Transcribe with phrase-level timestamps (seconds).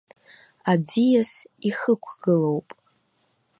[0.71, 1.31] Аӡиас
[1.69, 2.67] ихықәгылоуп.